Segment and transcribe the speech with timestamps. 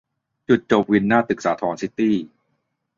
[0.47, 2.15] จุดจบวินหน้าตึกสาธรซิตี้